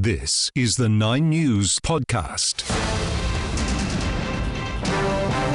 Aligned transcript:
This 0.00 0.52
is 0.54 0.76
the 0.76 0.88
Nine 0.88 1.28
News 1.28 1.80
Podcast. 1.80 2.62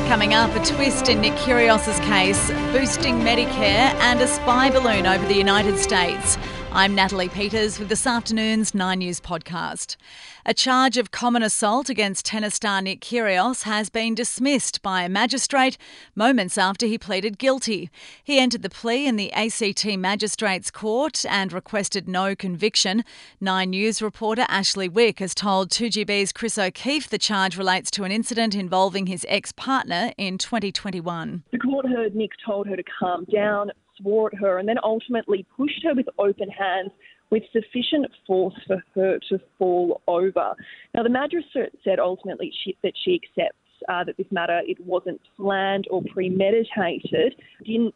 Coming 0.09 0.33
up, 0.33 0.53
a 0.53 0.65
twist 0.65 1.07
in 1.07 1.21
Nick 1.21 1.31
Kyrgios's 1.35 1.97
case, 2.01 2.49
boosting 2.73 3.19
Medicare 3.21 3.95
and 4.01 4.19
a 4.19 4.27
spy 4.27 4.69
balloon 4.69 5.05
over 5.05 5.25
the 5.29 5.33
United 5.33 5.77
States. 5.77 6.37
I'm 6.75 6.95
Natalie 6.95 7.29
Peters 7.29 7.77
with 7.77 7.89
this 7.89 8.07
afternoon's 8.07 8.73
Nine 8.73 8.97
News 8.97 9.21
podcast. 9.21 9.95
A 10.43 10.55
charge 10.55 10.97
of 10.97 11.11
common 11.11 11.43
assault 11.43 11.87
against 11.87 12.25
tennis 12.25 12.55
star 12.55 12.81
Nick 12.81 12.99
Kyrgios 12.99 13.61
has 13.61 13.91
been 13.91 14.15
dismissed 14.15 14.81
by 14.81 15.03
a 15.03 15.09
magistrate 15.09 15.77
moments 16.15 16.57
after 16.57 16.87
he 16.87 16.97
pleaded 16.97 17.37
guilty. 17.37 17.91
He 18.23 18.39
entered 18.39 18.63
the 18.63 18.71
plea 18.71 19.05
in 19.05 19.17
the 19.17 19.31
ACT 19.33 19.85
Magistrates 19.99 20.71
Court 20.71 21.23
and 21.29 21.53
requested 21.53 22.07
no 22.09 22.35
conviction. 22.35 23.03
Nine 23.39 23.69
News 23.69 24.01
reporter 24.01 24.47
Ashley 24.49 24.89
Wick 24.89 25.19
has 25.19 25.35
told 25.35 25.69
2GB's 25.69 26.31
Chris 26.31 26.57
O'Keefe 26.57 27.07
the 27.07 27.19
charge 27.19 27.55
relates 27.55 27.91
to 27.91 28.03
an 28.03 28.11
incident 28.11 28.55
involving 28.55 29.05
his 29.05 29.27
ex-partner 29.29 30.11
in 30.17 30.39
2021. 30.39 31.43
The 31.51 31.59
court 31.59 31.87
heard 31.87 32.15
Nick 32.15 32.31
told 32.43 32.65
her 32.65 32.75
to 32.75 32.83
calm 32.99 33.25
down, 33.31 33.69
swore 33.97 34.29
at 34.33 34.39
her, 34.39 34.59
and 34.59 34.67
then 34.67 34.77
ultimately 34.83 35.45
pushed 35.55 35.83
her 35.83 35.93
with 35.93 36.07
open 36.17 36.49
hands 36.49 36.91
with 37.29 37.43
sufficient 37.51 38.05
force 38.27 38.53
for 38.67 38.83
her 38.93 39.19
to 39.29 39.39
fall 39.57 40.01
over. 40.07 40.53
Now, 40.93 41.03
the 41.03 41.09
magistrate 41.09 41.73
said 41.83 41.99
ultimately 41.99 42.53
she, 42.63 42.77
that 42.83 42.93
she 43.03 43.19
accepts 43.21 43.57
uh, 43.89 44.03
that 44.03 44.17
this 44.17 44.27
matter 44.31 44.61
it 44.65 44.79
wasn't 44.85 45.19
planned 45.37 45.87
or 45.89 46.03
premeditated, 46.13 47.35
didn't 47.65 47.95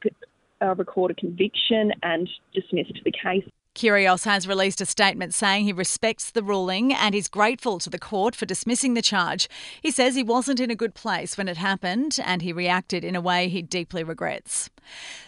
uh, 0.62 0.76
record 0.76 1.12
a 1.12 1.14
conviction, 1.14 1.92
and 2.04 2.28
dismissed 2.54 3.00
the 3.06 3.12
case. 3.12 3.48
Kyrgios 3.78 4.26
has 4.26 4.48
released 4.48 4.82
a 4.82 4.88
statement 4.88 5.36
saying 5.36 5.66
he 5.66 5.72
respects 5.72 6.32
the 6.32 6.42
ruling 6.42 6.92
and 6.92 7.14
is 7.14 7.28
grateful 7.28 7.78
to 7.78 7.92
the 7.92 8.00
court 8.00 8.36
for 8.36 8.48
dismissing 8.48 8.96
the 8.96 9.04
charge. 9.04 9.48
He 9.84 9.92
says 9.92 10.16
he 10.16 10.24
wasn't 10.24 10.60
in 10.60 10.72
a 10.72 10.76
good 10.76 10.96
place 10.96 11.38
when 11.38 11.48
it 11.48 11.58
happened 11.58 12.20
and 12.26 12.42
he 12.42 12.52
reacted 12.52 13.04
in 13.04 13.16
a 13.16 13.22
way 13.22 13.50
he 13.50 13.62
deeply 13.62 14.04
regrets. 14.04 14.72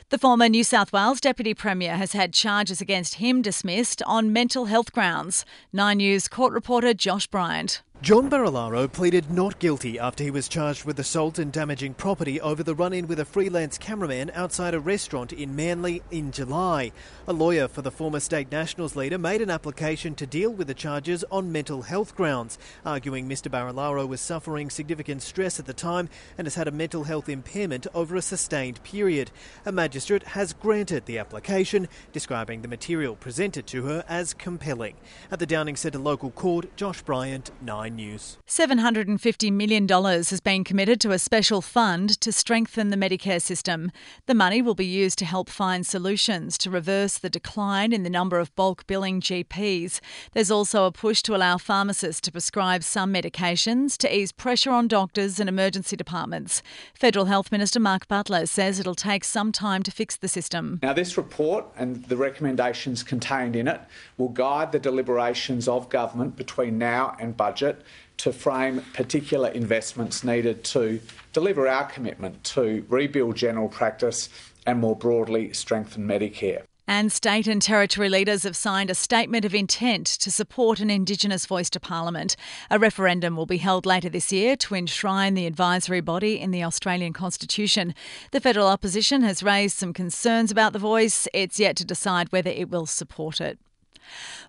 The 0.10 0.18
former 0.18 0.50
New 0.50 0.64
South 0.64 0.92
Wales 0.92 1.22
Deputy 1.22 1.54
Premier 1.54 1.96
has 1.96 2.14
had 2.14 2.34
charges 2.34 2.82
against 2.82 3.16
him 3.16 3.44
dismissed 3.44 4.02
on 4.08 4.34
mental 4.34 4.66
health 4.66 4.92
grounds. 4.94 5.46
Nine 5.72 5.98
News 5.98 6.28
court 6.28 6.52
reporter 6.52 6.96
Josh 6.96 7.28
Bryant. 7.28 7.84
John 8.02 8.30
Barilaro 8.30 8.90
pleaded 8.90 9.30
not 9.30 9.60
guilty 9.60 10.00
after 10.00 10.24
he 10.24 10.32
was 10.32 10.48
charged 10.48 10.86
with 10.86 10.98
assault 11.02 11.38
and 11.38 11.52
damaging 11.52 11.96
property 11.96 12.40
over 12.40 12.64
the 12.64 12.74
run 12.74 12.94
in 12.94 13.08
with 13.08 13.20
a 13.20 13.26
freelance 13.26 13.78
cameraman 13.78 14.32
outside 14.34 14.74
a 14.74 14.80
restaurant 14.80 15.34
in 15.34 15.54
Manly 15.54 16.02
in 16.10 16.32
July. 16.32 16.94
A 17.28 17.34
lawyer 17.34 17.68
for 17.68 17.82
the 17.82 17.92
former 17.92 18.22
State 18.22 18.50
Nationals 18.54 18.96
leader 18.96 19.18
made 19.18 19.42
an 19.42 19.50
application 19.50 20.16
to 20.16 20.26
deal 20.26 20.50
with 20.50 20.68
the 20.68 20.74
charges 20.74 21.26
on 21.30 21.52
mental 21.52 21.82
health 21.82 22.16
grounds, 22.16 22.58
arguing 22.86 23.28
Mr. 23.28 23.52
Barilaro 23.52 24.08
was 24.08 24.22
suffering 24.22 24.70
significant 24.70 25.22
stress 25.22 25.60
at 25.60 25.66
the 25.66 25.74
time 25.74 26.08
and 26.38 26.48
has 26.48 26.56
had 26.56 26.70
a 26.70 26.72
mental 26.72 27.04
health 27.04 27.28
impairment 27.28 27.86
over 27.94 28.16
a 28.16 28.22
sustained 28.22 28.82
period. 28.82 29.30
A 29.66 29.74
magistrate 29.74 30.24
has 30.24 30.54
granted 30.54 31.06
the 31.06 31.18
application, 31.18 31.90
describing 32.14 32.62
the 32.62 32.70
material 32.70 33.18
presented 33.18 33.68
to 33.68 33.84
her 33.84 34.06
as 34.08 34.34
compelling. 34.34 34.96
At 35.30 35.40
the 35.40 35.46
Downing 35.46 35.76
Centre 35.76 36.00
local 36.00 36.32
court, 36.32 36.74
Josh 36.78 37.02
Bryant, 37.02 37.52
9 37.62 37.89
News. 37.96 38.38
$750 38.48 39.52
million 39.52 39.88
has 39.88 40.40
been 40.40 40.64
committed 40.64 41.00
to 41.02 41.12
a 41.12 41.20
special 41.20 41.62
fund 41.62 42.20
to 42.22 42.32
strengthen 42.32 42.90
the 42.90 42.98
Medicare 42.98 43.42
system. 43.42 43.92
The 44.26 44.34
money 44.34 44.62
will 44.62 44.76
be 44.76 44.86
used 44.86 45.18
to 45.20 45.26
help 45.26 45.50
find 45.50 45.86
solutions 45.86 46.58
to 46.60 46.70
reverse 46.70 47.18
the 47.18 47.30
decline 47.30 47.94
in 47.94 48.04
the 48.04 48.10
number 48.10 48.40
of 48.40 48.56
bulk 48.56 48.86
billing 48.88 49.22
GPs. 49.22 50.00
There's 50.34 50.52
also 50.52 50.86
a 50.86 50.92
push 50.92 51.22
to 51.24 51.36
allow 51.36 51.58
pharmacists 51.58 52.22
to 52.22 52.32
prescribe 52.32 52.84
some 52.84 53.14
medications 53.14 53.98
to 53.98 54.16
ease 54.16 54.32
pressure 54.32 54.72
on 54.72 54.88
doctors 54.88 55.40
and 55.40 55.50
emergency 55.50 55.96
departments. 55.96 56.62
Federal 56.94 57.26
Health 57.26 57.52
Minister 57.52 57.80
Mark 57.80 58.08
Butler 58.08 58.46
says 58.46 58.80
it'll 58.80 58.96
take 58.96 59.24
some 59.24 59.52
time 59.52 59.84
to 59.84 59.92
fix 59.92 60.16
the 60.16 60.28
system. 60.28 60.80
Now, 60.82 60.94
this 60.94 61.18
report 61.18 61.66
and 61.78 62.06
the 62.06 62.18
recommendations 62.18 63.04
contained 63.04 63.56
in 63.56 63.68
it 63.68 63.82
will 64.18 64.30
guide 64.30 64.72
the 64.72 64.80
deliberations 64.80 65.68
of 65.68 65.90
government 65.90 66.36
between 66.36 66.78
now 66.78 67.16
and 67.20 67.36
budget 67.36 67.79
to 68.18 68.34
frame 68.34 68.84
particular 68.94 69.50
investments 69.50 70.24
needed 70.24 70.64
to 70.66 71.00
deliver 71.34 71.68
our 71.68 71.86
commitment 71.86 72.44
to 72.44 72.86
rebuild 72.90 73.36
general 73.36 73.70
practice 73.70 74.30
and 74.66 74.80
more 74.80 74.96
broadly 74.96 75.54
strengthen 75.54 76.06
Medicare. 76.08 76.64
And 76.92 77.12
state 77.12 77.46
and 77.46 77.62
territory 77.62 78.10
leaders 78.10 78.42
have 78.42 78.56
signed 78.56 78.90
a 78.90 78.96
statement 78.96 79.46
of 79.46 79.54
intent 79.54 80.08
to 80.08 80.32
support 80.32 80.80
an 80.80 80.90
Indigenous 80.90 81.46
voice 81.46 81.70
to 81.70 81.80
Parliament. 81.80 82.36
A 82.72 82.80
referendum 82.80 83.36
will 83.36 83.46
be 83.46 83.58
held 83.58 83.86
later 83.86 84.10
this 84.10 84.32
year 84.32 84.56
to 84.56 84.74
enshrine 84.74 85.36
the 85.36 85.46
advisory 85.46 86.02
body 86.02 86.40
in 86.40 86.50
the 86.50 86.64
Australian 86.64 87.14
Constitution. 87.14 87.94
The 88.32 88.42
federal 88.42 88.68
opposition 88.68 89.22
has 89.22 89.44
raised 89.44 89.78
some 89.78 89.94
concerns 89.94 90.50
about 90.50 90.74
the 90.74 90.80
voice. 90.80 91.28
It's 91.32 91.60
yet 91.60 91.76
to 91.76 91.86
decide 91.86 92.32
whether 92.32 92.50
it 92.50 92.72
will 92.72 92.88
support 92.88 93.40
it. 93.40 93.60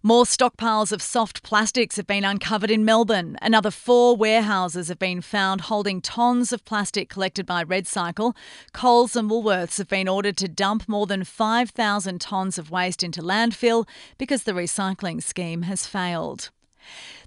More 0.02 0.24
stockpiles 0.24 0.92
of 0.92 1.02
soft 1.02 1.42
plastics 1.42 1.96
have 1.96 2.06
been 2.06 2.24
uncovered 2.24 2.70
in 2.70 2.84
Melbourne. 2.84 3.36
Another 3.42 3.70
four 3.70 4.16
warehouses 4.16 4.88
have 4.88 4.98
been 4.98 5.20
found 5.20 5.62
holding 5.62 6.00
tons 6.00 6.52
of 6.52 6.64
plastic 6.64 7.08
collected 7.08 7.46
by 7.46 7.64
RedCycle. 7.64 8.34
Coles 8.72 9.16
and 9.16 9.30
Woolworths 9.30 9.78
have 9.78 9.88
been 9.88 10.08
ordered 10.08 10.36
to 10.38 10.48
dump 10.48 10.88
more 10.88 11.06
than 11.06 11.24
5,000 11.24 12.20
tonnes 12.20 12.58
of 12.58 12.70
waste 12.70 13.02
into 13.02 13.22
landfill 13.22 13.86
because 14.18 14.44
the 14.44 14.52
recycling 14.52 15.22
scheme 15.22 15.62
has 15.62 15.86
failed. 15.86 16.50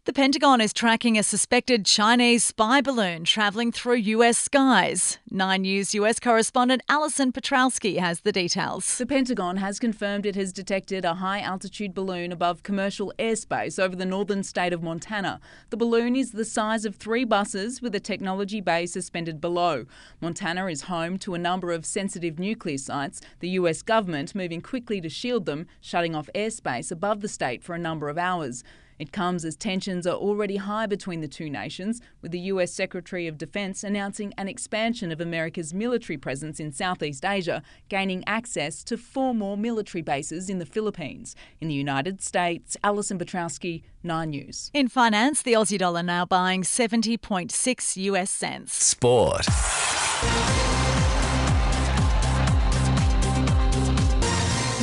The 0.06 0.12
Pentagon 0.12 0.59
is 0.59 0.74
tracking 0.74 1.18
a 1.18 1.24
suspected 1.24 1.86
Chinese 1.86 2.44
spy 2.44 2.81
balloon 2.81 3.24
travelling 3.24 3.72
through 3.72 3.96
US 3.96 4.38
skies. 4.38 5.18
Nine 5.31 5.62
News 5.62 5.94
US 5.94 6.19
correspondent 6.19 6.81
Alison 6.90 7.31
Piotrowski 7.31 8.00
has 8.00 8.19
the 8.19 8.34
details. 8.34 8.97
The 8.97 9.06
Pentagon 9.06 9.56
has 9.58 9.80
confirmed 9.80 10.25
it 10.25 10.36
has 10.36 10.52
detected 10.52 11.06
a 11.06 11.13
high 11.13 11.40
altitude 11.40 11.94
balloon 11.94 12.34
above 12.34 12.63
commercial 12.63 13.13
airspace 13.18 13.81
over 13.81 13.96
the 13.96 14.06
northern 14.06 14.44
state 14.44 14.74
of 14.74 14.84
Montana. 14.84 15.40
The 15.69 15.78
balloon 15.78 16.18
is 16.18 16.34
the 16.34 16.44
size 16.44 16.84
of 16.84 16.97
three 16.97 17.24
buses 17.24 17.81
with 17.81 17.96
a 17.96 18.02
technology 18.02 18.59
bay 18.59 18.86
suspended 18.86 19.40
below. 19.40 19.86
Montana 20.19 20.66
is 20.66 20.81
home 20.81 21.18
to 21.19 21.34
a 21.34 21.40
number 21.40 21.72
of 21.72 21.86
sensitive 21.86 22.40
nuclear 22.40 22.78
sites, 22.78 23.22
the 23.40 23.52
US 23.52 23.81
government 23.81 24.36
moving 24.36 24.59
quickly 24.59 25.00
to 25.00 25.08
shield 25.08 25.46
them, 25.46 25.66
shutting 25.80 26.13
off 26.13 26.30
airspace 26.36 26.92
above 26.92 27.22
the 27.22 27.30
state 27.30 27.63
for 27.63 27.74
a 27.74 27.80
number 27.80 28.09
of 28.09 28.18
hours. 28.18 28.66
It 29.03 29.12
comes 29.12 29.44
as 29.44 29.58
tensions 29.58 30.08
are 30.08 30.16
already 30.16 30.56
high 30.56 30.86
between 30.86 31.19
the 31.19 31.28
two 31.28 31.50
nations, 31.50 32.00
with 32.22 32.31
the 32.31 32.40
US 32.40 32.72
Secretary 32.72 33.28
of 33.28 33.38
Defense 33.38 33.84
announcing 33.84 34.34
an 34.38 34.47
expansion 34.47 35.12
of 35.12 35.19
America's 35.19 35.74
military 35.74 36.16
presence 36.16 36.58
in 36.58 36.72
Southeast 36.72 37.25
Asia, 37.25 37.62
gaining 37.90 38.24
access 38.25 38.81
to 38.86 38.96
four 38.96 39.36
more 39.36 39.58
military 39.58 40.02
bases 40.02 40.50
in 40.50 40.59
the 40.59 40.66
Philippines. 40.66 41.36
In 41.59 41.68
the 41.68 41.74
United 41.74 42.22
States, 42.22 42.78
Alison 42.81 43.19
Piotrowski, 43.19 43.84
9 44.03 44.30
News. 44.30 44.72
In 44.74 44.88
finance, 44.88 45.42
the 45.42 45.52
Aussie 45.52 45.78
dollar 45.78 46.02
now 46.02 46.25
buying 46.25 46.62
70.6 46.62 47.97
US 47.97 48.31
cents. 48.31 48.74
Sport. 48.74 49.46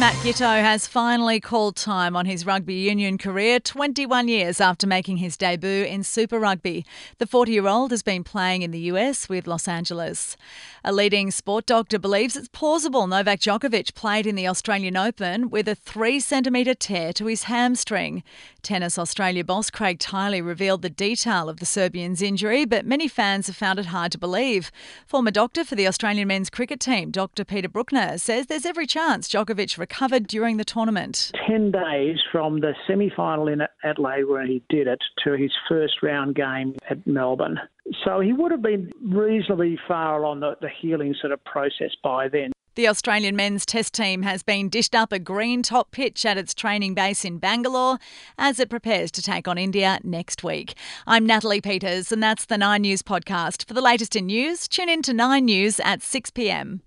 Matt 0.01 0.15
Giteau 0.25 0.63
has 0.63 0.87
finally 0.87 1.41
called 1.41 1.77
time 1.77 2.17
on 2.17 2.25
his 2.25 2.47
rugby 2.47 2.73
union 2.73 3.19
career 3.19 3.61
21 3.61 4.29
years 4.29 4.59
after 4.59 4.87
making 4.87 5.19
his 5.19 5.37
debut 5.37 5.85
in 5.85 6.05
Super 6.05 6.39
Rugby. 6.39 6.87
The 7.19 7.27
40 7.27 7.53
year 7.53 7.67
old 7.67 7.91
has 7.91 8.03
been 8.03 8.25
playing 8.25 8.63
in 8.63 8.71
the 8.71 8.81
US 8.93 9.29
with 9.29 9.47
Los 9.47 9.69
Angeles. 9.69 10.39
A 10.83 10.91
leading 10.91 11.31
sport 11.31 11.67
doctor 11.67 11.99
believes 11.99 12.35
it's 12.35 12.49
plausible 12.49 13.07
Novak 13.07 13.41
Djokovic 13.41 13.95
played 13.95 14.27
in 14.27 14.37
the 14.37 14.49
Australian 14.49 14.97
Open 14.97 15.51
with 15.51 15.69
a 15.69 15.75
3 15.75 16.19
centimetre 16.19 16.73
tear 16.73 17.13
to 17.13 17.27
his 17.27 17.43
hamstring. 17.43 18.23
Tennis 18.63 18.99
Australia 18.99 19.45
boss 19.45 19.69
Craig 19.69 19.99
Tiley 19.99 20.41
revealed 20.41 20.81
the 20.81 20.89
detail 20.89 21.51
of 21.51 21.59
the 21.59 21.67
Serbian's 21.67 22.23
injury, 22.23 22.65
but 22.65 22.87
many 22.87 23.07
fans 23.07 23.49
have 23.49 23.57
found 23.57 23.79
it 23.79 23.87
hard 23.87 24.13
to 24.13 24.19
believe. 24.19 24.73
Former 25.07 25.31
doctor 25.31 25.63
for 25.63 25.75
the 25.75 25.87
Australian 25.87 26.29
men's 26.29 26.49
cricket 26.49 26.81
team, 26.81 27.11
Dr. 27.11 27.45
Peter 27.45 27.69
Brukner, 27.69 28.19
says 28.19 28.47
there's 28.47 28.65
every 28.65 28.87
chance 28.87 29.29
Djokovic 29.29 29.77
recovered 29.91 30.27
during 30.27 30.57
the 30.57 30.65
tournament. 30.65 31.33
10 31.47 31.73
days 31.73 32.19
from 32.31 32.61
the 32.61 32.75
semi 32.87 33.11
final 33.15 33.49
in 33.49 33.63
Adelaide, 33.83 34.25
where 34.25 34.47
he 34.47 34.63
did 34.69 34.87
it, 34.87 35.01
to 35.25 35.33
his 35.33 35.53
first 35.69 36.03
round 36.03 36.35
game 36.35 36.77
at 36.89 37.05
Melbourne. 37.07 37.59
So 38.05 38.21
he 38.21 38.33
would 38.33 38.53
have 38.53 38.63
been 38.63 38.93
reasonably 39.03 39.79
far 39.89 40.23
along 40.23 40.41
the, 40.41 40.57
the 40.61 40.69
healing 40.81 41.15
sort 41.21 41.33
of 41.33 41.43
process 41.45 41.91
by 42.03 42.29
then. 42.29 42.53
The 42.77 42.87
Australian 42.87 43.35
men's 43.35 43.67
test 43.67 43.93
team 43.95 44.23
has 44.23 44.45
been 44.45 44.69
dished 44.69 44.95
up 44.95 45.13
a 45.13 45.19
green 45.19 45.63
top 45.63 45.91
pitch 45.91 46.25
at 46.25 46.39
its 46.39 46.55
training 46.55 46.95
base 46.95 47.25
in 47.25 47.39
Bangalore 47.39 47.99
as 48.39 48.61
it 48.61 48.71
prepares 48.71 49.11
to 49.13 49.23
take 49.23 49.49
on 49.49 49.59
India 49.59 49.99
next 50.05 50.45
week. 50.45 50.75
I'm 51.05 51.27
Natalie 51.27 51.61
Peters, 51.61 52.13
and 52.13 52.23
that's 52.23 52.45
the 52.45 52.57
Nine 52.57 52.83
News 52.83 53.03
podcast. 53.03 53.67
For 53.67 53.75
the 53.75 53.83
latest 53.83 54.15
in 54.15 54.27
news, 54.27 54.69
tune 54.69 54.89
in 54.89 55.03
to 55.03 55.13
Nine 55.13 55.47
News 55.47 55.81
at 55.81 56.01
6 56.01 56.31
pm. 56.31 56.83